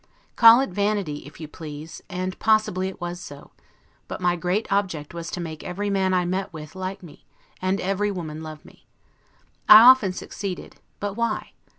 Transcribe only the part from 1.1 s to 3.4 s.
if you please, and possibly it was